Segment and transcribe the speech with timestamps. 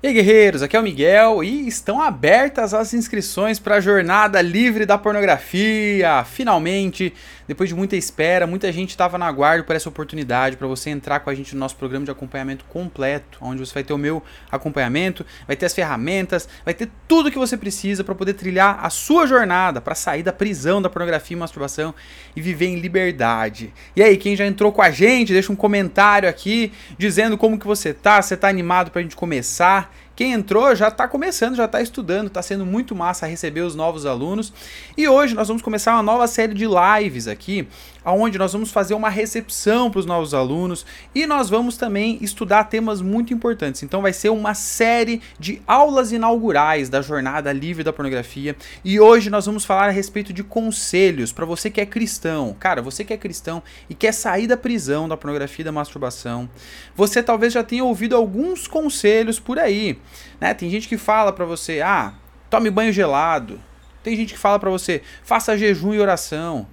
[0.00, 4.40] E aí, guerreiros, aqui é o Miguel e estão abertas as inscrições para a Jornada
[4.40, 6.24] Livre da Pornografia.
[6.24, 7.12] Finalmente,
[7.48, 11.18] depois de muita espera, muita gente estava na aguardo por essa oportunidade para você entrar
[11.18, 14.22] com a gente no nosso programa de acompanhamento completo, onde você vai ter o meu
[14.52, 18.90] acompanhamento, vai ter as ferramentas, vai ter tudo que você precisa para poder trilhar a
[18.90, 21.92] sua jornada para sair da prisão da pornografia e masturbação
[22.36, 23.74] e viver em liberdade.
[23.96, 27.66] E aí, quem já entrou com a gente, deixa um comentário aqui dizendo como que
[27.66, 29.87] você tá, você tá animado para a gente começar.
[30.18, 34.04] Quem entrou já está começando, já está estudando, está sendo muito massa receber os novos
[34.04, 34.52] alunos.
[34.96, 37.68] E hoje nós vamos começar uma nova série de lives aqui,
[38.04, 42.64] onde nós vamos fazer uma recepção para os novos alunos e nós vamos também estudar
[42.64, 43.82] temas muito importantes.
[43.82, 48.56] Então vai ser uma série de aulas inaugurais da Jornada Livre da Pornografia.
[48.84, 52.56] E hoje nós vamos falar a respeito de conselhos para você que é cristão.
[52.58, 56.48] Cara, você que é cristão e quer sair da prisão da pornografia e da masturbação.
[56.94, 59.98] Você talvez já tenha ouvido alguns conselhos por aí.
[60.40, 60.54] Né?
[60.54, 62.14] Tem gente que fala para você, ah,
[62.48, 63.60] tome banho gelado.
[64.02, 66.66] Tem gente que fala para você, faça jejum e oração.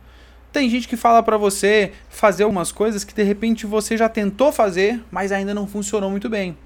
[0.56, 4.53] Tem gente que fala para você fazer algumas coisas que de repente você já tentou
[4.53, 6.58] fazer, mas ainda não funcionou muito bem.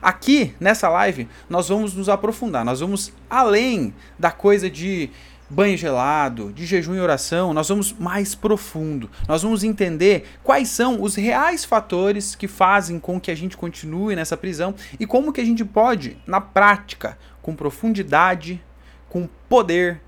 [0.00, 5.10] Aqui nessa live nós vamos nos aprofundar, nós vamos além da coisa de
[5.50, 9.10] banho gelado, de jejum e oração, nós vamos mais profundo.
[9.28, 14.16] Nós vamos entender quais são os reais fatores que fazem com que a gente continue
[14.16, 18.64] nessa prisão e como que a gente pode, na prática, com profundidade,
[19.10, 20.00] com poder,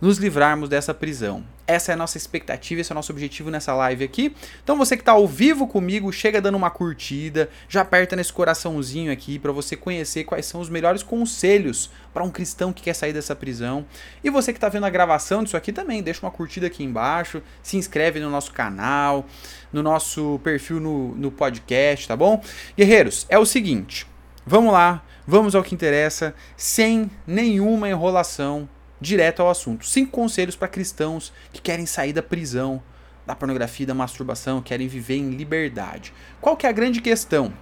[0.00, 1.44] nos livrarmos dessa prisão.
[1.70, 4.34] Essa é a nossa expectativa, esse é o nosso objetivo nessa live aqui.
[4.60, 9.12] Então você que está ao vivo comigo, chega dando uma curtida, já aperta nesse coraçãozinho
[9.12, 13.12] aqui para você conhecer quais são os melhores conselhos para um cristão que quer sair
[13.12, 13.86] dessa prisão.
[14.24, 17.40] E você que está vendo a gravação disso aqui também, deixa uma curtida aqui embaixo,
[17.62, 19.24] se inscreve no nosso canal,
[19.72, 22.42] no nosso perfil no, no podcast, tá bom?
[22.76, 24.08] Guerreiros, é o seguinte,
[24.44, 28.68] vamos lá, vamos ao que interessa, sem nenhuma enrolação
[29.00, 29.86] direto ao assunto.
[29.86, 32.82] Cinco conselhos para cristãos que querem sair da prisão,
[33.26, 36.12] da pornografia, da masturbação, querem viver em liberdade.
[36.40, 37.52] Qual que é a grande questão?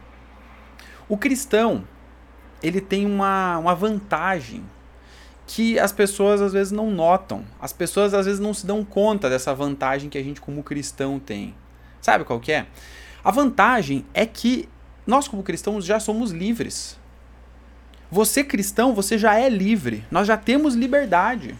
[1.08, 1.86] O cristão,
[2.62, 4.64] ele tem uma, uma vantagem
[5.46, 7.44] que as pessoas às vezes não notam.
[7.60, 11.18] As pessoas às vezes não se dão conta dessa vantagem que a gente como cristão
[11.18, 11.54] tem.
[12.00, 12.66] Sabe qual que é?
[13.24, 14.68] A vantagem é que
[15.06, 16.97] nós como cristãos já somos livres.
[18.10, 20.04] Você cristão, você já é livre.
[20.10, 21.54] Nós já temos liberdade.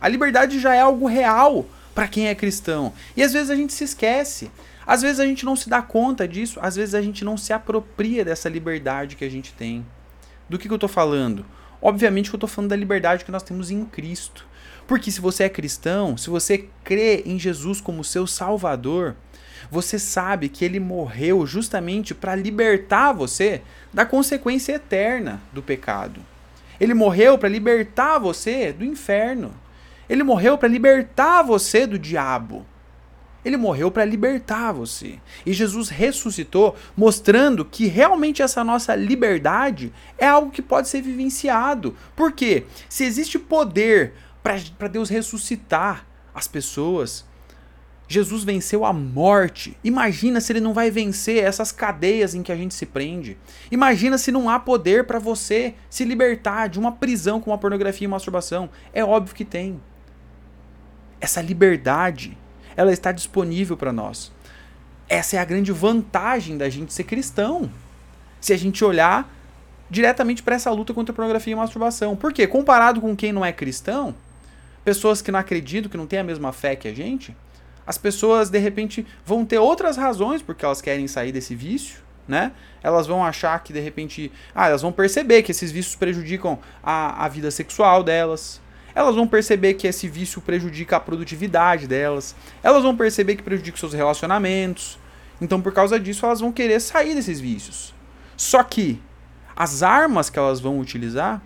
[0.00, 2.92] A liberdade já é algo real para quem é cristão.
[3.16, 4.50] E às vezes a gente se esquece.
[4.86, 6.58] Às vezes a gente não se dá conta disso.
[6.62, 9.84] Às vezes a gente não se apropria dessa liberdade que a gente tem.
[10.48, 11.44] Do que, que eu estou falando?
[11.80, 14.46] Obviamente que eu estou falando da liberdade que nós temos em Cristo.
[14.86, 19.16] Porque se você é cristão, se você crê em Jesus como seu Salvador,
[19.70, 26.20] você sabe que ele morreu justamente para libertar você da consequência eterna do pecado.
[26.80, 29.52] Ele morreu para libertar você do inferno.
[30.08, 32.64] Ele morreu para libertar você do diabo.
[33.44, 35.18] Ele morreu para libertar você.
[35.46, 41.96] E Jesus ressuscitou, mostrando que realmente essa nossa liberdade é algo que pode ser vivenciado.
[42.16, 42.64] Por quê?
[42.88, 47.24] Se existe poder para Deus ressuscitar as pessoas,
[48.08, 49.76] Jesus venceu a morte.
[49.84, 53.36] Imagina se ele não vai vencer essas cadeias em que a gente se prende.
[53.70, 58.06] Imagina se não há poder para você se libertar de uma prisão com a pornografia
[58.06, 58.70] e masturbação.
[58.94, 59.78] É óbvio que tem.
[61.20, 62.36] Essa liberdade,
[62.74, 64.32] ela está disponível para nós.
[65.06, 67.70] Essa é a grande vantagem da gente ser cristão.
[68.40, 69.30] Se a gente olhar
[69.90, 72.16] diretamente para essa luta contra a pornografia e masturbação.
[72.16, 72.46] Por quê?
[72.46, 74.14] Comparado com quem não é cristão,
[74.84, 77.34] pessoas que não acreditam, que não têm a mesma fé que a gente,
[77.88, 82.52] as pessoas de repente vão ter outras razões porque elas querem sair desse vício, né?
[82.82, 87.24] Elas vão achar que de repente, ah, elas vão perceber que esses vícios prejudicam a,
[87.24, 88.60] a vida sexual delas.
[88.94, 92.36] Elas vão perceber que esse vício prejudica a produtividade delas.
[92.62, 94.98] Elas vão perceber que prejudica seus relacionamentos.
[95.40, 97.94] Então, por causa disso, elas vão querer sair desses vícios.
[98.36, 99.00] Só que
[99.56, 101.40] as armas que elas vão utilizar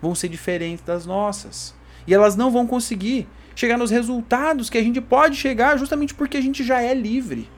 [0.00, 1.74] vão ser diferentes das nossas.
[2.06, 3.26] E elas não vão conseguir
[3.60, 7.48] chegar nos resultados que a gente pode chegar justamente porque a gente já é livre.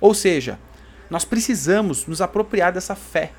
[0.00, 0.58] Ou seja,
[1.10, 3.32] nós precisamos nos apropriar dessa fé.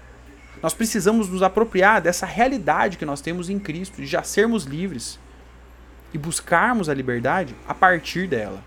[0.62, 5.20] Nós precisamos nos apropriar dessa realidade que nós temos em Cristo, de já sermos livres
[6.14, 8.64] e buscarmos a liberdade a partir dela.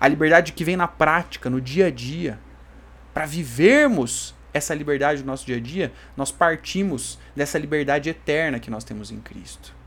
[0.00, 2.38] A liberdade que vem na prática, no dia a dia.
[3.12, 8.70] Para vivermos essa liberdade no nosso dia a dia, nós partimos dessa liberdade eterna que
[8.70, 9.79] nós temos em Cristo.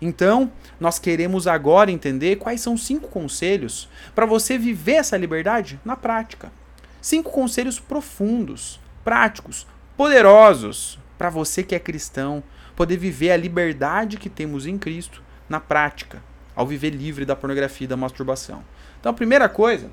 [0.00, 5.96] Então, nós queremos agora entender quais são cinco conselhos para você viver essa liberdade na
[5.96, 6.52] prática.
[7.00, 12.42] Cinco conselhos profundos, práticos, poderosos para você que é cristão
[12.74, 16.22] poder viver a liberdade que temos em Cristo na prática,
[16.56, 18.64] ao viver livre da pornografia e da masturbação.
[18.98, 19.90] Então, a primeira coisa,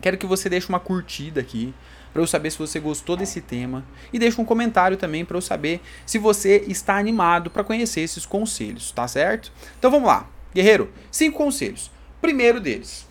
[0.00, 1.72] quero que você deixe uma curtida aqui
[2.12, 5.40] para eu saber se você gostou desse tema e deixe um comentário também para eu
[5.40, 9.52] saber se você está animado para conhecer esses conselhos, tá certo?
[9.78, 10.28] Então vamos lá.
[10.54, 11.90] Guerreiro, cinco conselhos.
[12.20, 13.08] Primeiro deles.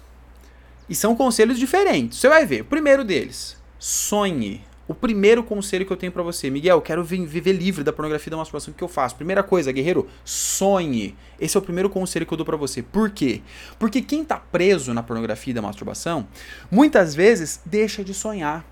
[0.88, 2.20] E são conselhos diferentes.
[2.20, 2.66] Você vai ver.
[2.66, 4.64] Primeiro deles, sonhe.
[4.88, 8.32] O primeiro conselho que eu tenho para você, Miguel, quero viver livre da pornografia e
[8.32, 9.16] da masturbação, o que eu faço?
[9.16, 11.16] Primeira coisa, guerreiro, sonhe.
[11.40, 12.82] Esse é o primeiro conselho que eu dou para você.
[12.84, 13.42] Por quê?
[13.80, 16.28] Porque quem tá preso na pornografia e da masturbação,
[16.70, 18.66] muitas vezes deixa de sonhar.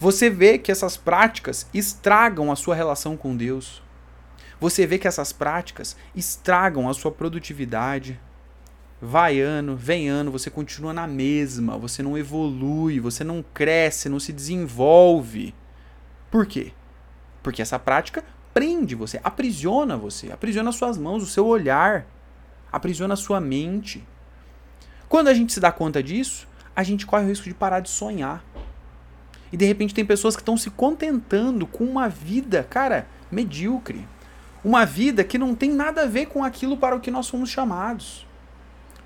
[0.00, 3.82] Você vê que essas práticas estragam a sua relação com Deus.
[4.60, 8.18] Você vê que essas práticas estragam a sua produtividade.
[9.00, 14.20] Vai ano, vem ano, você continua na mesma, você não evolui, você não cresce, não
[14.20, 15.54] se desenvolve.
[16.30, 16.72] Por quê?
[17.42, 22.06] Porque essa prática prende você, aprisiona você, aprisiona suas mãos, o seu olhar,
[22.72, 24.04] aprisiona a sua mente.
[25.08, 27.88] Quando a gente se dá conta disso, a gente corre o risco de parar de
[27.88, 28.44] sonhar.
[29.52, 34.06] E de repente tem pessoas que estão se contentando com uma vida, cara, medíocre.
[34.64, 37.48] Uma vida que não tem nada a ver com aquilo para o que nós fomos
[37.48, 38.26] chamados.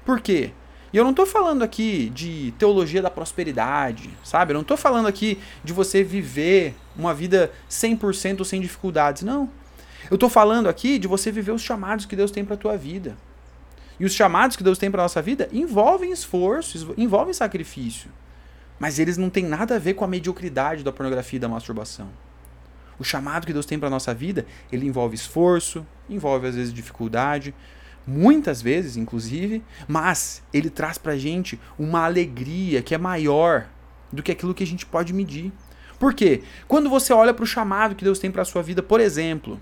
[0.05, 0.53] Por quê?
[0.93, 4.53] E eu não estou falando aqui de teologia da prosperidade, sabe?
[4.53, 9.49] Eu não estou falando aqui de você viver uma vida 100% sem dificuldades, não.
[10.11, 12.77] Eu estou falando aqui de você viver os chamados que Deus tem para a tua
[12.77, 13.17] vida.
[13.99, 18.11] E os chamados que Deus tem para nossa vida envolvem esforço, envolvem sacrifício.
[18.83, 22.09] Mas eles não têm nada a ver com a mediocridade da pornografia e da masturbação.
[22.99, 27.55] O chamado que Deus tem para nossa vida, ele envolve esforço, envolve às vezes dificuldade,
[28.05, 33.69] muitas vezes inclusive, mas ele traz para a gente uma alegria que é maior
[34.13, 35.53] do que aquilo que a gente pode medir.
[35.97, 36.43] Por quê?
[36.67, 39.61] Quando você olha para o chamado que Deus tem para a sua vida, por exemplo,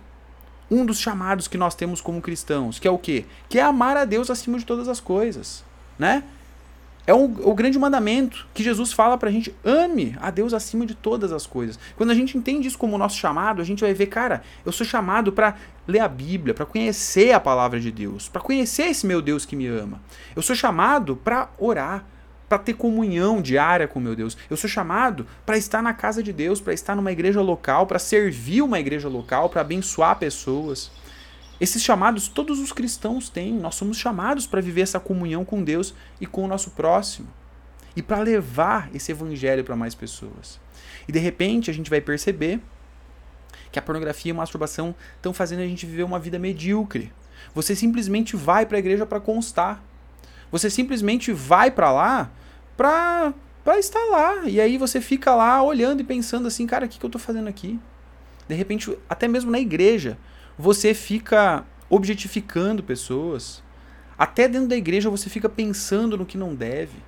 [0.71, 3.27] um dos chamados que nós temos como cristãos, que é o quê?
[3.51, 5.63] Que é amar a Deus acima de todas as coisas,
[5.99, 6.25] né?
[7.07, 10.95] É o, o grande mandamento que Jesus fala pra gente: ame a Deus acima de
[10.95, 11.79] todas as coisas.
[11.97, 14.87] Quando a gente entende isso como nosso chamado, a gente vai ver, cara, eu sou
[14.87, 15.57] chamado para
[15.87, 19.57] ler a Bíblia, para conhecer a palavra de Deus, para conhecer esse meu Deus que
[19.57, 20.01] me ama.
[20.37, 22.05] Eu sou chamado para orar,
[22.49, 24.37] para ter comunhão diária com meu Deus.
[24.49, 27.99] Eu sou chamado para estar na casa de Deus, para estar numa igreja local, para
[27.99, 30.91] servir uma igreja local, para abençoar pessoas.
[31.61, 33.53] Esses chamados todos os cristãos têm.
[33.53, 37.29] Nós somos chamados para viver essa comunhão com Deus e com o nosso próximo.
[37.95, 40.59] E para levar esse evangelho para mais pessoas.
[41.07, 42.61] E de repente a gente vai perceber
[43.71, 47.13] que a pornografia e a masturbação estão fazendo a gente viver uma vida medíocre.
[47.55, 49.83] Você simplesmente vai para a igreja para constar.
[50.51, 52.31] Você simplesmente vai para lá
[52.77, 54.49] para para estar lá.
[54.49, 57.21] E aí você fica lá olhando e pensando assim, cara, o que, que eu estou
[57.21, 57.79] fazendo aqui?
[58.49, 60.19] De repente, até mesmo na igreja,
[60.61, 63.63] você fica objetificando pessoas.
[64.17, 66.99] Até dentro da igreja você fica pensando no que não deve.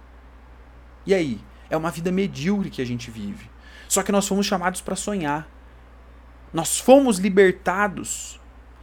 [1.06, 1.40] E aí?
[1.68, 3.50] É uma vida medíocre que a gente vive.
[3.88, 5.48] Só que nós fomos chamados para sonhar.
[6.52, 8.40] Nós fomos libertados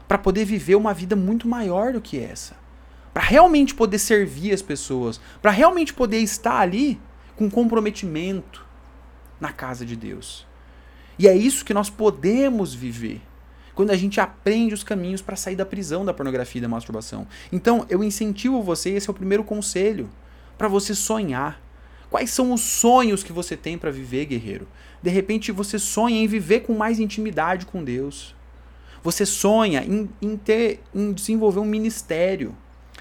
[0.07, 2.56] para poder viver uma vida muito maior do que essa.
[3.13, 5.19] Para realmente poder servir as pessoas.
[5.42, 7.00] Para realmente poder estar ali
[7.36, 8.66] com comprometimento
[9.39, 10.45] na casa de Deus.
[11.18, 13.21] E é isso que nós podemos viver
[13.80, 17.26] quando a gente aprende os caminhos para sair da prisão da pornografia e da masturbação.
[17.50, 20.09] Então, eu incentivo você, esse é o primeiro conselho,
[20.57, 21.62] para você sonhar.
[22.09, 24.68] Quais são os sonhos que você tem para viver, guerreiro?
[25.02, 28.36] De repente você sonha em viver com mais intimidade com Deus.
[29.02, 32.54] Você sonha em, em, ter, em desenvolver um ministério,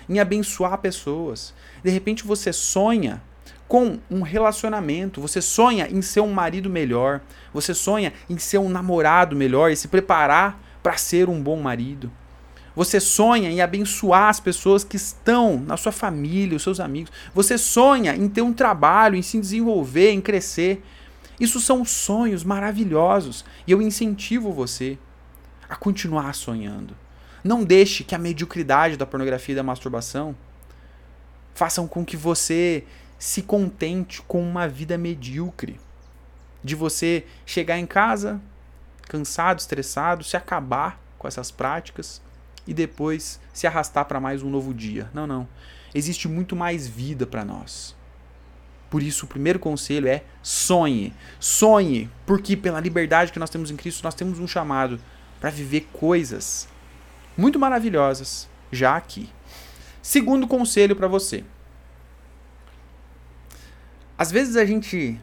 [0.09, 1.53] em abençoar pessoas.
[1.83, 3.21] De repente você sonha
[3.67, 7.21] com um relacionamento, você sonha em ser um marido melhor,
[7.53, 12.11] você sonha em ser um namorado melhor e se preparar para ser um bom marido.
[12.75, 17.13] Você sonha em abençoar as pessoas que estão na sua família, os seus amigos.
[17.35, 20.81] Você sonha em ter um trabalho, em se desenvolver, em crescer.
[21.41, 24.97] Isso são sonhos maravilhosos e eu incentivo você
[25.69, 26.97] a continuar sonhando.
[27.43, 30.37] Não deixe que a mediocridade da pornografia e da masturbação
[31.55, 32.85] façam com que você
[33.19, 35.81] se contente com uma vida medíocre.
[36.63, 38.41] De você chegar em casa,
[39.09, 42.23] cansado, estressado, se acabar com essas práticas
[42.67, 45.11] e depois se arrastar para mais um novo dia.
[45.13, 45.49] Não, não.
[45.95, 47.97] Existe muito mais vida para nós.
[48.91, 51.13] Por isso, o primeiro conselho é sonhe.
[51.41, 55.01] Sonhe, porque pela liberdade que nós temos em Cristo, nós temos um chamado
[55.41, 56.69] para viver coisas
[57.37, 59.31] muito maravilhosas já aqui.
[60.03, 61.45] Segundo conselho para você.
[64.17, 65.21] Às vezes a gente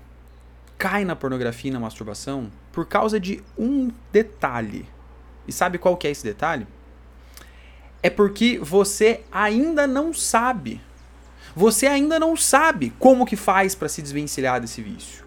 [0.77, 4.85] cai na pornografia e na masturbação por causa de um detalhe.
[5.47, 6.67] E sabe qual que é esse detalhe?
[8.03, 10.81] É porque você ainda não sabe.
[11.55, 15.23] Você ainda não sabe como que faz para se desvencilhar desse vício.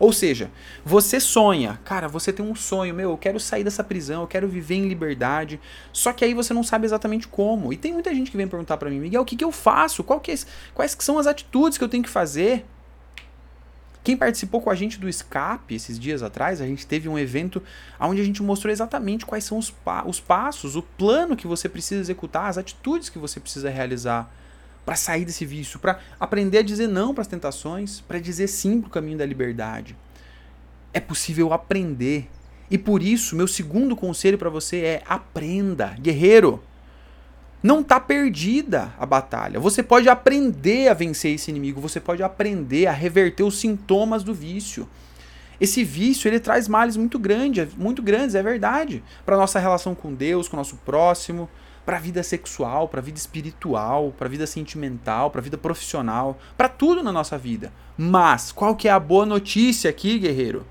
[0.00, 0.50] Ou seja,
[0.84, 4.48] você sonha, cara, você tem um sonho, meu, eu quero sair dessa prisão, eu quero
[4.48, 5.60] viver em liberdade.
[5.92, 7.72] Só que aí você não sabe exatamente como.
[7.72, 10.02] E tem muita gente que vem perguntar para mim, Miguel, o que, que eu faço?
[10.22, 10.34] Que é,
[10.74, 12.66] quais que são as atitudes que eu tenho que fazer?
[14.02, 17.62] Quem participou com a gente do Escape esses dias atrás, a gente teve um evento
[17.98, 21.68] onde a gente mostrou exatamente quais são os, pa os passos, o plano que você
[21.68, 24.32] precisa executar, as atitudes que você precisa realizar
[24.86, 28.80] para sair desse vício, para aprender a dizer não para as tentações, para dizer sim
[28.80, 29.94] para o caminho da liberdade.
[30.92, 32.28] É possível aprender.
[32.70, 36.62] E por isso, meu segundo conselho para você é aprenda, guerreiro.
[37.62, 39.60] Não está perdida a batalha.
[39.60, 44.32] Você pode aprender a vencer esse inimigo, você pode aprender a reverter os sintomas do
[44.32, 44.88] vício.
[45.60, 50.14] Esse vício, ele traz males muito grandes, muito grandes, é verdade, para nossa relação com
[50.14, 51.50] Deus, com o nosso próximo,
[51.84, 55.58] para a vida sexual, para a vida espiritual, para a vida sentimental, para a vida
[55.58, 57.70] profissional, para tudo na nossa vida.
[57.98, 60.66] Mas qual que é a boa notícia aqui, guerreiro?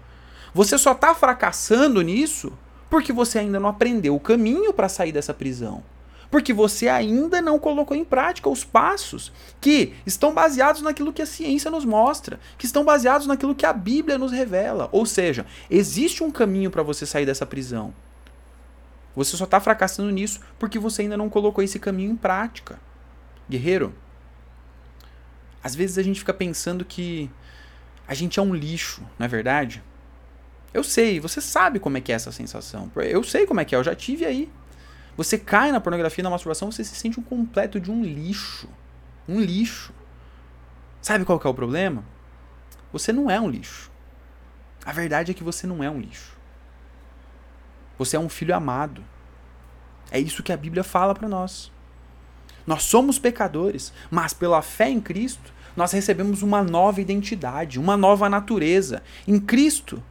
[0.55, 2.51] Você só está fracassando nisso
[2.89, 5.83] porque você ainda não aprendeu o caminho para sair dessa prisão.
[6.29, 11.25] Porque você ainda não colocou em prática os passos que estão baseados naquilo que a
[11.25, 14.89] ciência nos mostra, que estão baseados naquilo que a Bíblia nos revela.
[14.91, 17.93] Ou seja, existe um caminho para você sair dessa prisão.
[19.15, 22.79] Você só está fracassando nisso porque você ainda não colocou esse caminho em prática.
[23.49, 23.93] Guerreiro,
[25.63, 27.29] às vezes a gente fica pensando que
[28.07, 29.83] a gente é um lixo, não é verdade?
[30.73, 32.91] Eu sei, você sabe como é que é essa sensação.
[32.95, 34.49] Eu sei como é que é, eu já tive aí.
[35.17, 38.69] Você cai na pornografia, na masturbação, você se sente um completo de um lixo.
[39.27, 39.93] Um lixo.
[41.01, 42.03] Sabe qual é o problema?
[42.91, 43.91] Você não é um lixo.
[44.85, 46.37] A verdade é que você não é um lixo.
[47.97, 49.03] Você é um filho amado.
[50.11, 51.71] É isso que a Bíblia fala para nós.
[52.65, 58.29] Nós somos pecadores, mas pela fé em Cristo, nós recebemos uma nova identidade, uma nova
[58.29, 59.03] natureza.
[59.27, 60.01] Em Cristo,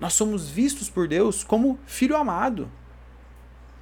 [0.00, 2.70] nós somos vistos por Deus como filho amado.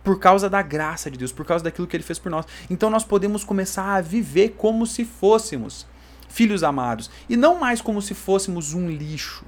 [0.02, 2.46] Por causa da graça de Deus, por causa daquilo que ele fez por nós.
[2.68, 5.86] Então nós podemos começar a viver como se fôssemos
[6.28, 9.44] filhos amados e não mais como se fôssemos um lixo.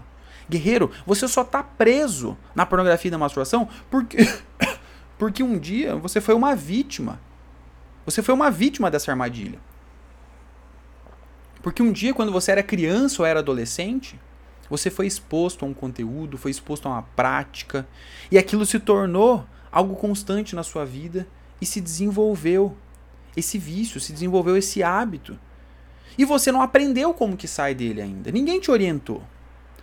[0.50, 4.18] Guerreiro, você só tá preso na pornografia e na masturbação porque,
[5.16, 7.21] porque um dia você foi uma vítima.
[8.04, 9.59] Você foi uma vítima dessa armadilha.
[11.62, 14.18] Porque um dia, quando você era criança ou era adolescente,
[14.68, 17.87] você foi exposto a um conteúdo, foi exposto a uma prática,
[18.30, 21.26] e aquilo se tornou algo constante na sua vida
[21.61, 22.76] e se desenvolveu
[23.37, 25.38] esse vício, se desenvolveu esse hábito.
[26.19, 28.31] E você não aprendeu como que sai dele ainda.
[28.31, 29.23] Ninguém te orientou.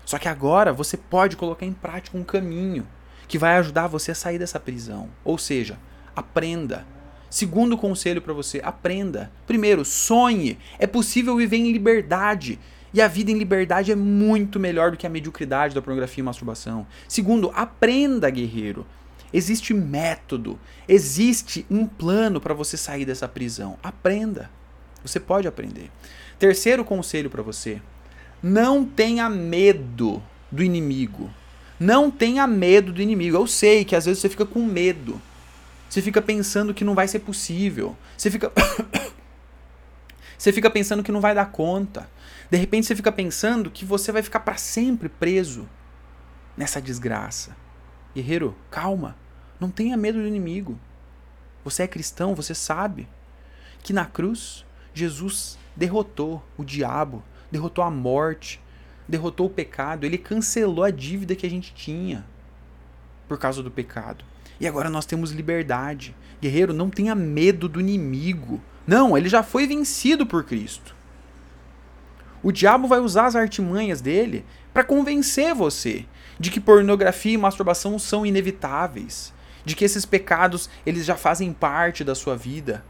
[0.06, 2.88] Só que agora você pode colocar em prática um caminho
[3.28, 5.10] que vai ajudar você a sair dessa prisão.
[5.24, 5.78] Ou seja,
[6.16, 6.86] aprenda.
[7.30, 9.32] Segundo conselho para você, aprenda.
[9.46, 10.58] Primeiro, sonhe.
[10.78, 12.60] É possível viver em liberdade.
[12.92, 16.26] E a vida em liberdade é muito melhor do que a mediocridade da pornografia e
[16.26, 16.88] masturbação.
[17.08, 18.86] Segundo, aprenda, guerreiro.
[19.32, 23.78] Existe método, existe um plano para você sair dessa prisão.
[23.84, 24.50] Aprenda.
[25.04, 25.92] Você pode aprender.
[26.38, 27.82] Terceiro conselho para você:
[28.42, 30.22] não tenha medo
[30.52, 31.30] do inimigo.
[31.80, 33.38] Não tenha medo do inimigo.
[33.38, 35.22] Eu sei que às vezes você fica com medo.
[35.90, 37.96] Você fica pensando que não vai ser possível.
[38.18, 38.52] Você fica.
[40.38, 42.10] você fica pensando que não vai dar conta.
[42.50, 45.68] De repente você fica pensando que você vai ficar para sempre preso
[46.58, 47.56] nessa desgraça.
[48.20, 49.16] Guerreiro, calma.
[49.62, 50.78] Não tenha medo do inimigo.
[51.64, 53.08] Você é cristão, você sabe
[53.82, 58.60] que na cruz Jesus derrotou o diabo, derrotou a morte,
[59.08, 62.26] derrotou o pecado, ele cancelou a dívida que a gente tinha
[63.26, 64.26] por causa do pecado.
[64.60, 66.14] E agora nós temos liberdade.
[66.42, 68.62] Guerreiro, não tenha medo do inimigo.
[68.86, 70.94] Não, ele já foi vencido por Cristo.
[72.44, 76.06] O diabo vai usar as artimanhas dele para convencer você
[76.40, 79.34] de que pornografia e masturbação são inevitáveis,
[79.66, 82.84] de que esses pecados eles já fazem parte da sua vida.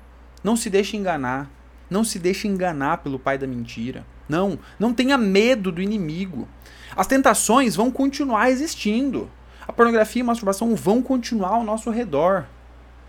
[0.43, 1.49] Não se deixe enganar.
[1.89, 4.05] Não se deixe enganar pelo pai da mentira.
[4.27, 6.47] Não, não tenha medo do inimigo.
[6.95, 9.29] As tentações vão continuar existindo.
[9.67, 12.45] A pornografia e a masturbação vão continuar ao nosso redor.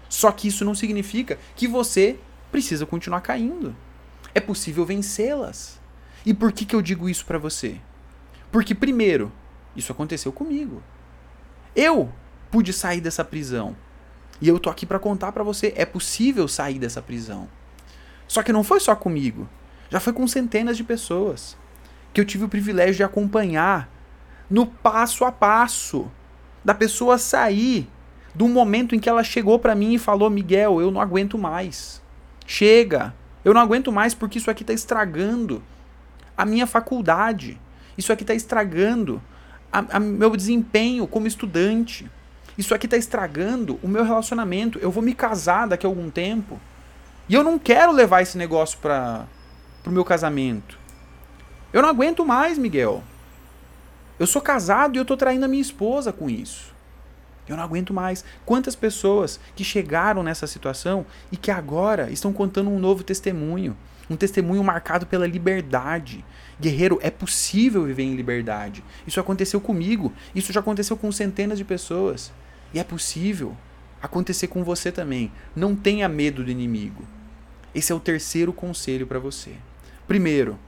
[0.09, 2.19] Só que isso não significa que você
[2.51, 3.77] precisa continuar caindo.
[4.35, 5.79] É possível vencê-las.
[6.25, 7.77] E por que, que eu digo isso para você?
[8.51, 9.33] Porque, primeiro,
[9.77, 10.83] isso aconteceu comigo.
[11.75, 12.13] Eu
[12.51, 13.77] pude sair dessa prisão.
[14.41, 17.49] E eu tô aqui para contar para você, é possível sair dessa prisão.
[18.27, 19.49] Só que não foi só comigo.
[19.91, 21.57] Já foi com centenas de pessoas
[22.13, 23.89] que eu tive o privilégio de acompanhar
[24.49, 26.11] no passo a passo
[26.65, 27.89] da pessoa sair
[28.35, 32.01] Do momento em que ela chegou para mim e falou: Miguel, eu não aguento mais.
[32.47, 33.15] Chega.
[33.45, 35.63] Eu não aguento mais porque isso aqui está estragando
[36.37, 37.61] a minha faculdade.
[37.97, 39.21] Isso aqui está estragando
[39.73, 42.11] a, a meu desempenho como estudante.
[42.57, 44.79] Isso aqui está estragando o meu relacionamento.
[44.81, 46.61] Eu vou me casar daqui a algum tempo.
[47.29, 49.27] E eu não quero levar esse negócio para
[49.87, 50.79] o meu casamento.
[51.73, 53.03] Eu não aguento mais, Miguel.
[54.19, 56.75] Eu sou casado e eu estou traindo a minha esposa com isso.
[57.49, 58.25] Eu não aguento mais.
[58.45, 63.77] Quantas pessoas que chegaram nessa situação e que agora estão contando um novo testemunho.
[64.11, 66.25] Um testemunho marcado pela liberdade.
[66.61, 68.83] Guerreiro, é possível viver em liberdade.
[69.07, 70.13] Isso aconteceu comigo.
[70.35, 72.33] Isso já aconteceu com centenas de pessoas.
[72.75, 73.57] E é possível
[74.03, 75.31] acontecer com você também.
[75.55, 77.05] Não tenha medo do inimigo.
[77.73, 79.53] Esse é o terceiro conselho para você.
[80.09, 80.59] Primeiro,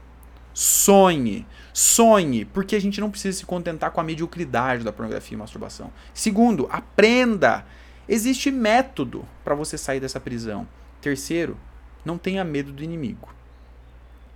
[0.53, 1.45] sonhe.
[1.73, 5.91] Sonhe, porque a gente não precisa se contentar com a mediocridade da pornografia e masturbação.
[6.13, 7.65] Segundo, aprenda.
[8.07, 10.67] Existe método para você sair dessa prisão.
[11.01, 11.57] Terceiro,
[12.05, 13.33] não tenha medo do inimigo.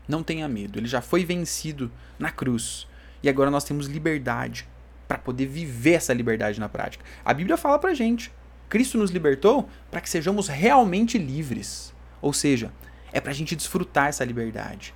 [0.07, 0.79] Não tenha medo.
[0.79, 2.87] Ele já foi vencido na cruz.
[3.21, 4.67] E agora nós temos liberdade
[5.07, 7.03] para poder viver essa liberdade na prática.
[7.23, 8.31] A Bíblia fala pra gente:
[8.69, 11.93] Cristo nos libertou para que sejamos realmente livres.
[12.21, 12.71] Ou seja,
[13.11, 14.93] é para a gente desfrutar essa liberdade.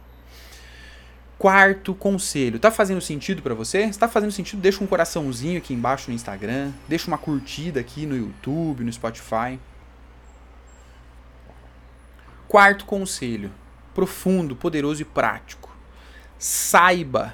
[1.38, 2.60] Quarto conselho.
[2.60, 3.92] Tá fazendo sentido para você?
[3.92, 8.06] Se tá fazendo sentido, deixa um coraçãozinho aqui embaixo no Instagram, deixa uma curtida aqui
[8.06, 9.60] no YouTube, no Spotify.
[12.52, 13.50] Quarto conselho,
[13.96, 15.74] profundo, poderoso e prático.
[16.38, 17.34] Saiba,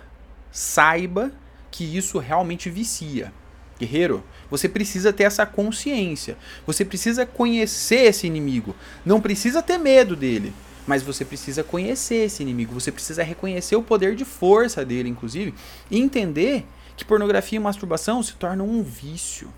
[0.51, 1.31] saiba
[1.71, 3.33] que isso realmente vicia.
[3.79, 6.37] Guerreiro, você precisa ter essa consciência.
[6.67, 8.75] Você precisa conhecer esse inimigo.
[9.03, 10.53] Não precisa ter medo dele.
[10.85, 15.55] Mas você precisa conhecer esse inimigo, você precisa reconhecer o poder de força dele, inclusive,
[15.89, 16.63] e entender
[16.95, 19.51] que pornografia e masturbação se tornam um vício.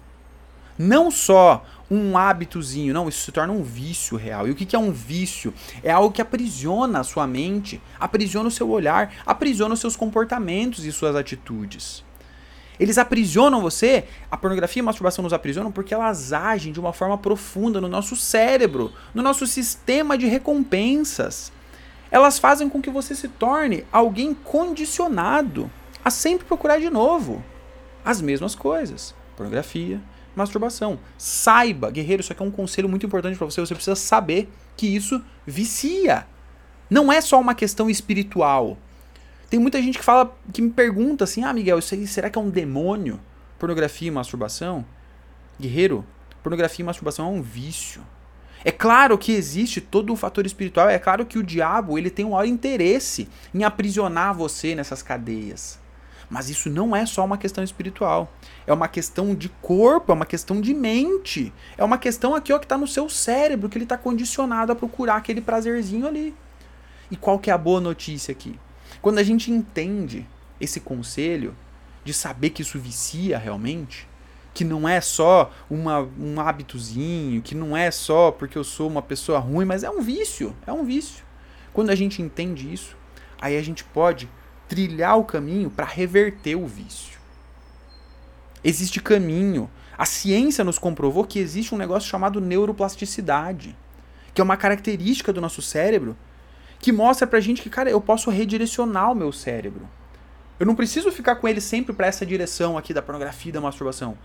[0.78, 4.48] Não só um hábitozinho, não, isso se torna um vício real.
[4.48, 5.54] E o que é um vício?
[5.84, 10.86] É algo que aprisiona a sua mente, aprisiona o seu olhar, aprisiona os seus comportamentos
[10.86, 12.04] e suas atitudes.
[12.80, 16.94] Eles aprisionam você, a pornografia e a masturbação nos aprisionam porque elas agem de uma
[16.94, 21.52] forma profunda no nosso cérebro, no nosso sistema de recompensas.
[22.10, 25.70] Elas fazem com que você se torne alguém condicionado
[26.04, 27.44] a sempre procurar de novo
[28.04, 29.14] as mesmas coisas.
[29.36, 30.02] Pornografia,
[30.36, 31.00] masturbação.
[31.18, 33.62] Saiba, guerreiro, isso aqui é um conselho muito importante para você.
[33.62, 36.26] Você precisa saber que isso vicia.
[36.90, 38.78] Não é só uma questão espiritual.
[39.50, 42.38] Tem muita gente que fala, que me pergunta assim: ah, Miguel, isso aí será que
[42.38, 43.20] é um demônio?
[43.58, 44.86] Pornografia e masturbação?
[45.60, 46.06] Guerreiro,
[46.44, 48.02] pornografia e masturbação é um vício.
[48.64, 52.26] É claro que existe todo um fator espiritual, é claro que o diabo ele tem
[52.26, 55.79] um maior interesse em aprisionar você nessas cadeias.
[56.30, 58.32] Mas isso não é só uma questão espiritual.
[58.68, 61.52] É uma questão de corpo, é uma questão de mente.
[61.76, 64.76] É uma questão aqui ó, que está no seu cérebro, que ele está condicionado a
[64.76, 66.36] procurar aquele prazerzinho ali.
[67.10, 68.60] E qual que é a boa notícia aqui?
[69.02, 70.28] Quando a gente entende
[70.62, 71.56] esse conselho
[72.04, 74.08] de saber que isso vicia realmente,
[74.54, 79.02] que não é só uma, um hábitozinho, que não é só porque eu sou uma
[79.02, 81.24] pessoa ruim, mas é um vício, é um vício.
[81.74, 82.96] Quando a gente entende isso,
[83.42, 84.30] aí a gente pode
[84.70, 87.20] trilhar o caminho para reverter o vício.
[88.64, 89.70] Existe caminho.
[89.98, 93.76] A ciência nos comprovou que existe um negócio chamado neuroplasticidade,
[94.34, 96.16] que é uma característica do nosso cérebro
[96.80, 99.90] que mostra pra gente que, cara, eu posso redirecionar o meu cérebro.
[100.58, 103.60] Eu não preciso ficar com ele sempre para essa direção aqui da pornografia e da
[103.60, 104.18] masturbação.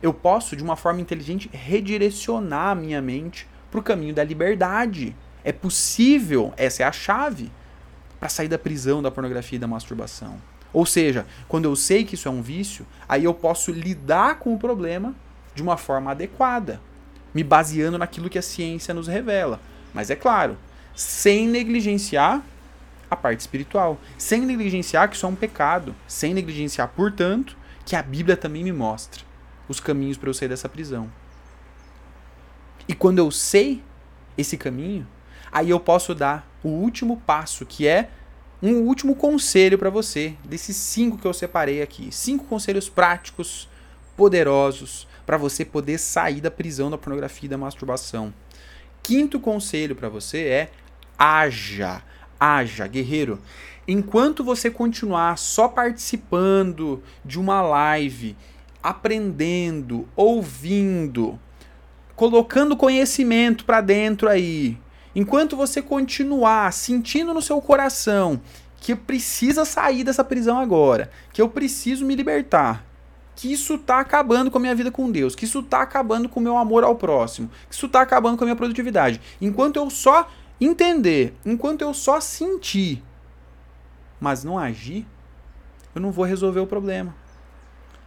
[0.00, 5.14] Eu posso, de uma forma inteligente, redirecionar a minha mente para o caminho da liberdade.
[5.44, 7.50] É possível, essa é a chave,
[8.18, 10.36] para sair da prisão da pornografia e da masturbação.
[10.72, 14.54] Ou seja, quando eu sei que isso é um vício, aí eu posso lidar com
[14.54, 15.14] o problema
[15.54, 16.80] de uma forma adequada,
[17.32, 19.60] me baseando naquilo que a ciência nos revela.
[19.94, 20.58] Mas é claro,
[20.94, 22.42] sem negligenciar
[23.10, 28.02] a parte espiritual, sem negligenciar que isso é um pecado, sem negligenciar, portanto, que a
[28.02, 29.22] Bíblia também me mostra
[29.66, 31.10] os caminhos para eu sair dessa prisão.
[32.86, 33.82] E quando eu sei
[34.36, 35.06] esse caminho,
[35.50, 38.10] aí eu posso dar o último passo, que é
[38.62, 42.08] um último conselho para você, desses cinco que eu separei aqui.
[42.10, 43.68] Cinco conselhos práticos,
[44.16, 48.34] poderosos, para você poder sair da prisão da pornografia e da masturbação.
[49.02, 50.70] Quinto conselho para você é
[51.16, 52.02] haja,
[52.38, 53.40] haja, guerreiro.
[53.86, 58.36] Enquanto você continuar só participando de uma live,
[58.82, 61.38] aprendendo, ouvindo,
[62.16, 64.76] colocando conhecimento para dentro aí,
[65.18, 68.40] enquanto você continuar sentindo no seu coração
[68.80, 72.84] que precisa sair dessa prisão agora, que eu preciso me libertar,
[73.34, 76.38] que isso está acabando com a minha vida com Deus, que isso está acabando com
[76.38, 79.20] o meu amor ao próximo, que isso está acabando com a minha produtividade.
[79.40, 83.02] Enquanto eu só entender, enquanto eu só sentir,
[84.20, 85.04] mas não agir,
[85.96, 87.12] eu não vou resolver o problema.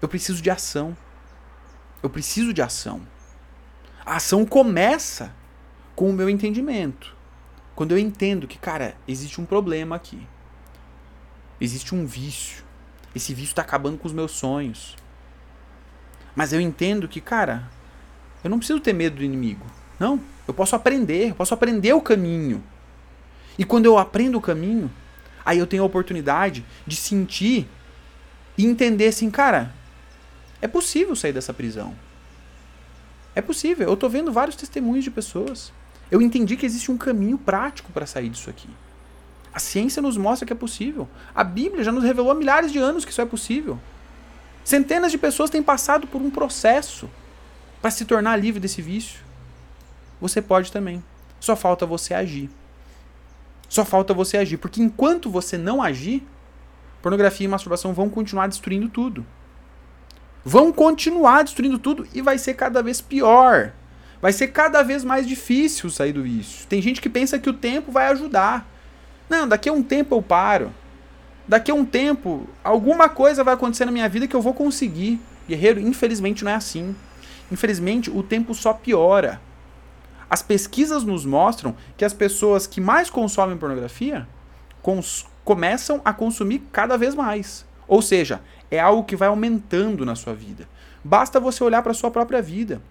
[0.02, 0.95] Eu preciso de ação.
[2.02, 3.02] Eu preciso de ação.
[4.06, 5.41] A ação começa
[6.02, 7.16] com o meu entendimento.
[7.76, 10.20] Quando eu entendo que, cara, existe um problema aqui.
[11.60, 12.64] Existe um vício.
[13.14, 14.98] Esse vício está acabando com os meus sonhos.
[16.36, 17.70] Mas eu entendo que, cara,
[18.44, 19.64] eu não preciso ter medo do inimigo.
[20.00, 20.20] Não.
[20.48, 21.30] Eu posso aprender.
[21.30, 22.64] Eu posso aprender o caminho.
[23.56, 24.90] E quando eu aprendo o caminho,
[25.46, 27.70] aí eu tenho a oportunidade de sentir
[28.58, 29.72] e entender assim, cara,
[30.60, 31.96] é possível sair dessa prisão.
[33.36, 33.88] É possível.
[33.88, 35.72] Eu tô vendo vários testemunhos de pessoas.
[36.12, 38.69] Eu entendi que existe um caminho prático para sair disso aqui.
[39.54, 41.08] A ciência nos mostra que é possível.
[41.34, 43.80] A Bíblia já nos revelou há milhares de anos que isso é possível.
[44.63, 47.10] Centenas de pessoas têm passado por um processo
[47.82, 49.21] para se tornar livre desse vício.
[50.19, 51.04] Você pode também.
[51.39, 52.50] Só falta você agir.
[53.67, 54.58] Só falta você agir.
[54.58, 56.24] Porque enquanto você não agir,
[57.02, 59.26] pornografia e masturbação vão continuar destruindo tudo.
[60.43, 63.74] Vão continuar destruindo tudo e vai ser cada vez pior.
[64.22, 66.68] Vai ser cada vez mais difícil sair do vício.
[66.68, 68.68] Tem gente que pensa que o tempo vai ajudar.
[69.30, 70.72] Não, daqui a um tempo eu paro.
[71.48, 75.20] Daqui a um tempo, alguma coisa vai acontecer na minha vida que eu vou conseguir.
[75.48, 76.96] Guerreiro, infelizmente não é assim.
[77.52, 79.42] Infelizmente, o tempo só piora.
[80.30, 84.28] As pesquisas nos mostram que as pessoas que mais consomem pornografia
[84.82, 87.66] cons começam a consumir cada vez mais.
[87.88, 90.70] Ou seja, é algo que vai aumentando na sua vida.
[91.04, 92.82] Basta você olhar para a sua própria vida.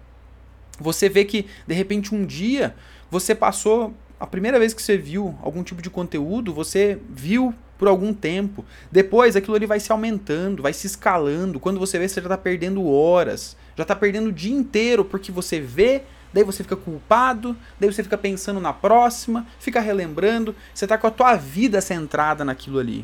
[0.81, 2.75] Você vê que, de repente, um dia
[3.09, 3.93] você passou.
[4.19, 8.63] A primeira vez que você viu algum tipo de conteúdo, você viu por algum tempo.
[8.91, 11.59] Depois aquilo ali vai se aumentando, vai se escalando.
[11.59, 13.57] Quando você vê, você já está perdendo horas.
[13.75, 18.03] Já está perdendo o dia inteiro porque você vê, daí você fica culpado, daí você
[18.03, 20.55] fica pensando na próxima, fica relembrando.
[20.73, 23.03] Você está com a tua vida centrada naquilo ali.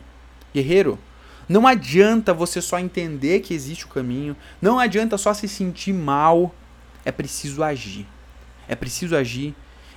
[0.54, 1.00] Guerreiro,
[1.50, 6.54] não adianta você só entender que existe o caminho, não adianta só se sentir mal,
[7.08, 8.06] é preciso agir.
[8.68, 9.56] É preciso agir.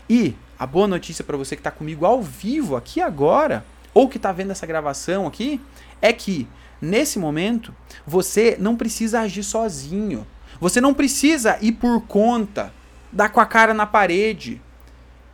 [0.08, 4.16] E a boa notícia para você que está comigo ao vivo aqui agora, ou que
[4.16, 5.60] está vendo essa gravação aqui,
[6.00, 6.46] é que
[6.80, 7.74] nesse momento
[8.06, 10.24] você não precisa agir sozinho.
[10.60, 12.72] Você não precisa ir por conta,
[13.10, 14.62] dar com a cara na parede,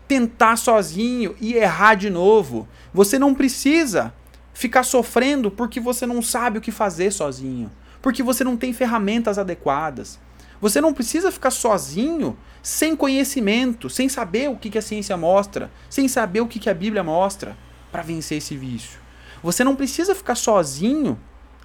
[0.08, 2.66] tentar sozinho e errar de novo.
[2.94, 4.14] Você não precisa
[4.54, 9.36] ficar sofrendo porque você não sabe o que fazer sozinho, porque você não tem ferramentas
[9.36, 10.18] adequadas.
[10.60, 16.08] Você não precisa ficar sozinho, sem conhecimento, sem saber o que a ciência mostra, sem
[16.08, 17.56] saber o que a Bíblia mostra
[17.92, 18.98] para vencer esse vício.
[19.42, 21.18] Você não precisa ficar sozinho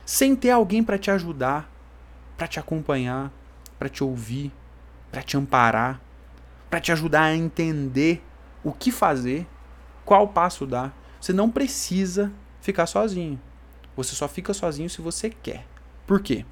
[0.05, 1.71] sem ter alguém para te ajudar,
[2.37, 3.31] para te acompanhar,
[3.79, 4.51] para te ouvir,
[5.11, 6.01] para te amparar,
[6.69, 8.23] para te ajudar a entender
[8.63, 9.47] o que fazer,
[10.05, 10.95] qual passo dar.
[11.19, 13.39] Você não precisa ficar sozinho.
[13.95, 15.65] Você só fica sozinho se você quer.
[16.05, 16.45] Por quê?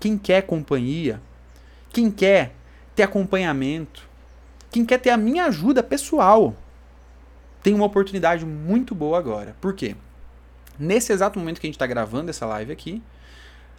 [0.00, 1.20] Quem quer companhia,
[1.98, 2.52] quem quer
[2.94, 4.08] ter acompanhamento,
[4.70, 6.54] quem quer ter a minha ajuda pessoal,
[7.60, 9.56] tem uma oportunidade muito boa agora.
[9.60, 9.96] Por quê?
[10.78, 13.02] Nesse exato momento que a gente está gravando essa live aqui,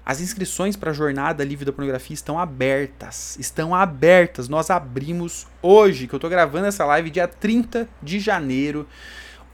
[0.05, 3.37] as inscrições para a jornada livre da pornografia estão abertas.
[3.39, 4.49] Estão abertas.
[4.49, 8.85] Nós abrimos hoje, que eu estou gravando essa live, dia 30 de janeiro.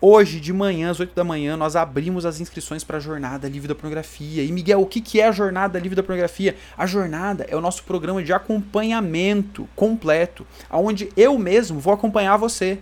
[0.07, 3.67] Hoje de manhã, às 8 da manhã, nós abrimos as inscrições para a Jornada Livre
[3.67, 4.43] da Pornografia.
[4.43, 6.55] E Miguel, o que, que é a Jornada Livre da Pornografia?
[6.77, 12.77] A Jornada é o nosso programa de acompanhamento completo, onde eu mesmo vou acompanhar você.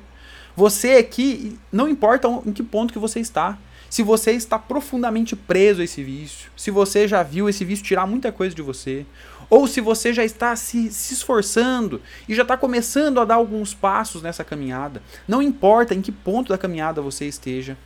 [0.54, 3.58] Você aqui, não importa em que ponto que você está.
[3.90, 8.06] Se você está profundamente preso a esse vício, se você já viu esse vício tirar
[8.06, 9.06] muita coisa de você,
[9.54, 13.72] ou se você já está se, se esforçando e já está começando a dar alguns
[13.72, 17.78] passos nessa caminhada, não importa em que ponto da caminhada você esteja,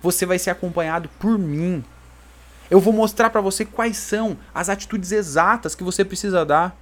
[0.00, 1.84] você vai ser acompanhado por mim.
[2.70, 6.78] Eu vou mostrar para você quais são as atitudes exatas que você precisa dar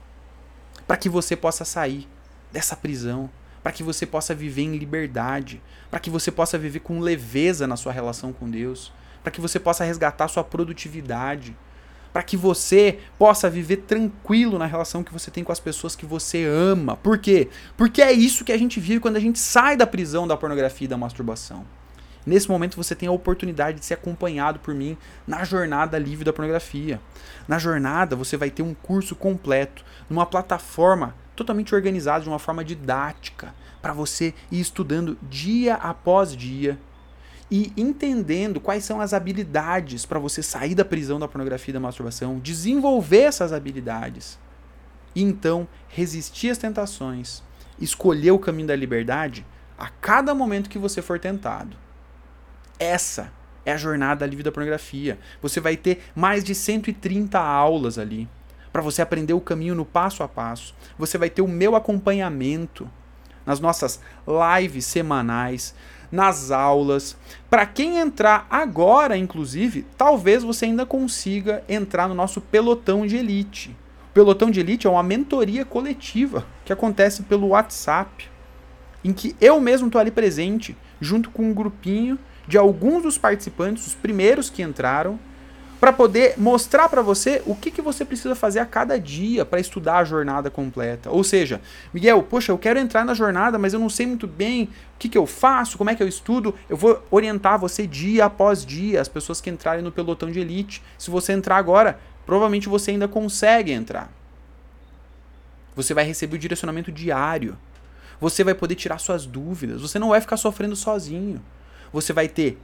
[0.87, 2.07] para que você possa sair
[2.53, 3.31] dessa prisão,
[3.63, 7.75] para que você possa viver em liberdade, para que você possa viver com leveza na
[7.75, 11.57] sua relação com Deus, para que você possa resgatar sua produtividade,
[12.17, 16.07] para que você possa viver tranquilo na relação que você tem com as pessoas que
[16.07, 16.97] você ama.
[16.97, 17.51] Por quê?
[17.77, 20.87] Porque é isso que a gente vive quando a gente sai da prisão da pornografia
[20.87, 21.67] e da masturbação.
[22.25, 26.33] Nesse momento você tem a oportunidade de ser acompanhado por mim na jornada livre da
[26.33, 26.99] pornografia.
[27.47, 32.65] Na jornada você vai ter um curso completo numa plataforma totalmente organizada de uma forma
[32.65, 36.79] didática para você ir estudando dia após dia
[37.51, 41.81] e entendendo quais são as habilidades para você sair da prisão da pornografia e da
[41.81, 44.39] masturbação, desenvolver essas habilidades
[45.15, 47.43] e então resistir às tentações,
[47.81, 49.47] escolher o caminho da liberdade
[49.79, 51.77] a cada momento que você for tentado.
[52.79, 53.33] Essa
[53.65, 55.19] é a jornada livre da pornografia.
[55.41, 58.29] Você vai ter mais de 130 aulas ali
[58.73, 60.75] para você aprender o caminho no passo a passo.
[60.99, 62.91] Você vai ter o meu acompanhamento
[63.47, 64.01] nas nossas
[64.61, 65.75] lives semanais,
[66.17, 67.15] nas aulas.
[67.51, 73.77] Para quem entrar agora, inclusive, talvez você ainda consiga entrar no nosso pelotão de elite.
[74.11, 78.31] O pelotão de elite é uma mentoria coletiva que acontece pelo WhatsApp,
[79.05, 83.87] em que eu mesmo estou ali presente, junto com um grupinho de alguns dos participantes,
[83.87, 85.19] os primeiros que entraram,
[85.79, 89.61] para poder mostrar para você o que, que você precisa fazer a cada dia para
[89.61, 91.11] estudar a jornada completa.
[91.11, 91.61] Ou seja,
[91.93, 95.09] Miguel, poxa, eu quero entrar na jornada, mas eu não sei muito bem o que,
[95.09, 96.55] que eu faço, como é que eu estudo.
[96.69, 100.83] Eu vou orientar você dia após dia, as pessoas que entrarem no pelotão de elite.
[100.99, 104.11] Se você entrar agora, provavelmente você ainda consegue entrar.
[105.75, 107.57] Você vai receber o direcionamento diário.
[108.19, 109.83] Você vai poder tirar suas dúvidas.
[109.83, 111.43] Você não vai ficar sofrendo sozinho.
[111.93, 112.59] Você vai ter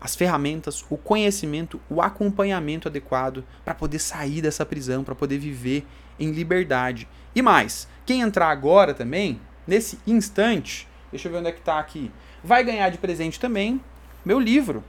[0.00, 5.86] as ferramentas, o conhecimento, o acompanhamento adequado para poder sair dessa prisão, para poder viver
[6.18, 7.08] em liberdade.
[7.34, 11.78] E mais, quem entrar agora também, nesse instante, deixa eu ver onde é que está
[11.78, 12.10] aqui,
[12.42, 13.80] vai ganhar de presente também
[14.24, 14.84] meu livro.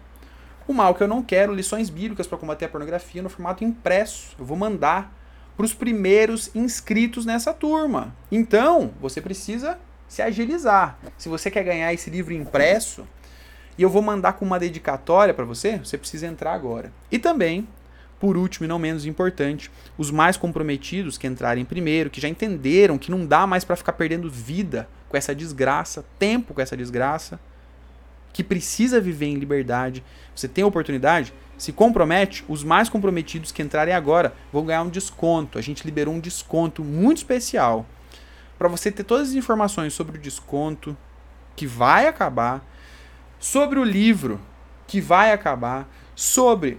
[0.68, 4.36] O Mal Que Eu Não Quero, Lições Bíblicas para Combater a Pornografia no formato impresso.
[4.38, 5.12] Eu vou mandar
[5.58, 8.16] para os primeiros inscritos nessa turma.
[8.32, 10.98] Então, você precisa se agilizar.
[11.18, 13.08] Se você quer ganhar esse livro impresso,
[13.80, 16.92] e eu vou mandar com uma dedicatória para você, você precisa entrar agora.
[17.10, 17.66] E também,
[18.20, 22.98] por último e não menos importante, os mais comprometidos que entrarem primeiro, que já entenderam
[22.98, 27.40] que não dá mais para ficar perdendo vida com essa desgraça, tempo com essa desgraça,
[28.34, 30.04] que precisa viver em liberdade.
[30.36, 34.90] Você tem a oportunidade, se compromete, os mais comprometidos que entrarem agora vão ganhar um
[34.90, 35.58] desconto.
[35.58, 37.86] A gente liberou um desconto muito especial
[38.58, 40.98] para você ter todas as informações sobre o desconto
[41.56, 42.62] que vai acabar
[43.40, 44.40] sobre o livro
[44.86, 46.78] que vai acabar, sobre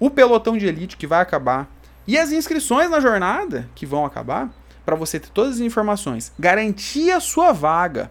[0.00, 1.68] o pelotão de elite que vai acabar
[2.06, 4.50] e as inscrições na jornada que vão acabar,
[4.84, 8.10] para você ter todas as informações, garantir a sua vaga,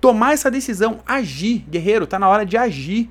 [0.00, 3.10] tomar essa decisão, agir, guerreiro, tá na hora de agir,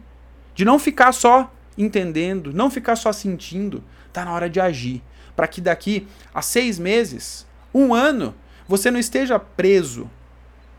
[0.56, 5.04] de não ficar só entendendo, não ficar só sentindo, tá na hora de agir,
[5.36, 8.34] para que daqui a seis meses, um ano,
[8.68, 10.10] você não esteja preso,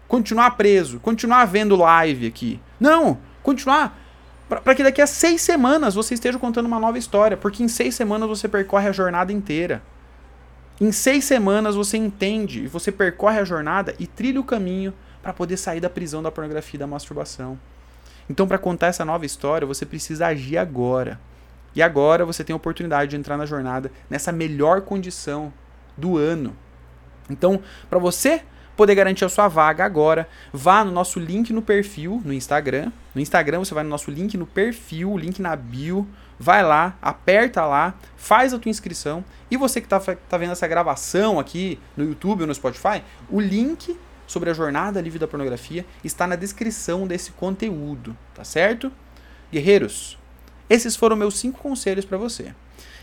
[0.08, 2.60] continuar preso, continuar vendo live aqui.
[2.80, 3.96] Não, continuar
[4.48, 7.94] para que daqui a seis semanas você esteja contando uma nova história, porque em seis
[7.94, 9.82] semanas você percorre a jornada inteira.
[10.80, 15.32] Em seis semanas você entende e você percorre a jornada e trilha o caminho para
[15.32, 17.58] poder sair da prisão da pornografia e da masturbação.
[18.30, 21.18] Então, para contar essa nova história, você precisa agir agora.
[21.74, 25.52] E agora você tem a oportunidade de entrar na jornada nessa melhor condição
[25.96, 26.56] do ano.
[27.28, 28.42] Então, para você
[28.76, 32.92] poder garantir a sua vaga agora, vá no nosso link no perfil no Instagram.
[33.16, 36.06] No Instagram você vai no nosso link no perfil, link na bio,
[36.38, 39.24] vai lá, aperta lá, faz a tua inscrição.
[39.50, 43.40] E você que está tá vendo essa gravação aqui no YouTube ou no Spotify, o
[43.40, 48.92] link sobre a jornada livre da pornografia está na descrição desse conteúdo, tá certo?
[49.50, 50.18] Guerreiros,
[50.68, 52.54] esses foram meus cinco conselhos para você.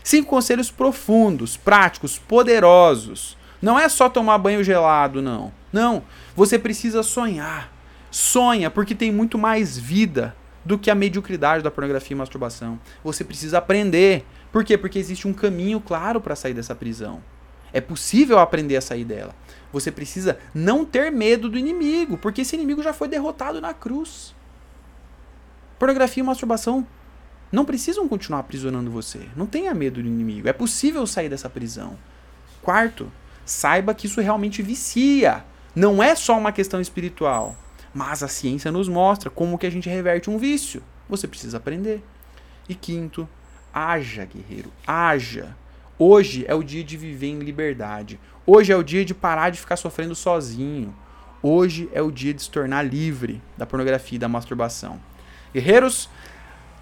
[0.04, 5.52] Cinco conselhos profundos, práticos, poderosos não é só tomar banho gelado, não.
[5.72, 6.04] Não.
[6.36, 7.73] Você precisa sonhar.
[8.14, 12.78] Sonha, porque tem muito mais vida do que a mediocridade da pornografia e masturbação.
[13.02, 14.24] Você precisa aprender.
[14.52, 14.78] Por quê?
[14.78, 17.20] Porque existe um caminho claro para sair dessa prisão.
[17.72, 19.34] É possível aprender a sair dela.
[19.72, 24.32] Você precisa não ter medo do inimigo, porque esse inimigo já foi derrotado na cruz.
[25.76, 26.86] Pornografia e masturbação
[27.50, 29.22] não precisam continuar aprisionando você.
[29.34, 30.48] Não tenha medo do inimigo.
[30.48, 31.98] É possível sair dessa prisão.
[32.62, 33.10] Quarto,
[33.44, 35.44] saiba que isso realmente vicia.
[35.74, 37.56] Não é só uma questão espiritual.
[37.94, 40.82] Mas a ciência nos mostra como que a gente reverte um vício.
[41.08, 42.02] Você precisa aprender.
[42.68, 43.28] E quinto,
[43.72, 45.56] haja, guerreiro, haja.
[45.96, 48.18] Hoje é o dia de viver em liberdade.
[48.44, 50.94] Hoje é o dia de parar de ficar sofrendo sozinho.
[51.40, 55.00] Hoje é o dia de se tornar livre da pornografia e da masturbação.
[55.52, 56.08] Guerreiros,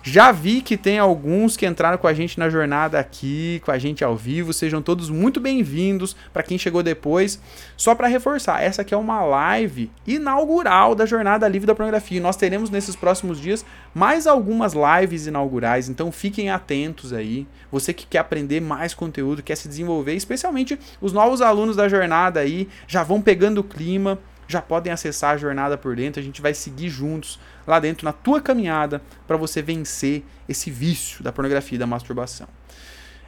[0.02, 3.78] já vi que tem alguns que entraram com a gente na jornada aqui, com a
[3.78, 4.52] gente ao vivo.
[4.52, 6.16] Sejam todos muito bem-vindos.
[6.32, 7.40] Para quem chegou depois,
[7.76, 12.20] só para reforçar, essa aqui é uma live inaugural da Jornada Livre da Pornografia.
[12.20, 17.46] Nós teremos nesses próximos dias mais algumas lives inaugurais, então fiquem atentos aí.
[17.70, 22.40] Você que quer aprender mais conteúdo, quer se desenvolver, especialmente os novos alunos da jornada
[22.40, 24.18] aí, já vão pegando o clima
[24.52, 26.20] já podem acessar a jornada por dentro.
[26.20, 31.22] A gente vai seguir juntos lá dentro na tua caminhada para você vencer esse vício
[31.22, 32.46] da pornografia e da masturbação.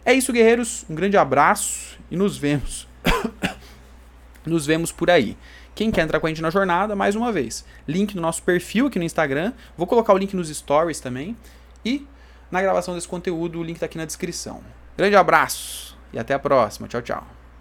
[0.05, 0.85] É isso, guerreiros.
[0.89, 2.87] Um grande abraço e nos vemos.
[4.45, 5.37] nos vemos por aí.
[5.75, 8.87] Quem quer entrar com a gente na jornada, mais uma vez, link no nosso perfil
[8.87, 9.53] aqui no Instagram.
[9.77, 11.37] Vou colocar o link nos stories também.
[11.85, 12.07] E
[12.51, 14.63] na gravação desse conteúdo, o link está aqui na descrição.
[14.97, 16.87] Grande abraço e até a próxima.
[16.87, 17.44] Tchau, tchau.